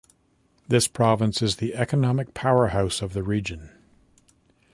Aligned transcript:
This 0.67 0.87
province 0.87 1.43
is 1.43 1.57
the 1.57 1.75
economic 1.75 2.33
powerhouse 2.33 3.03
of 3.03 3.13
the 3.13 3.21
region. 3.21 3.69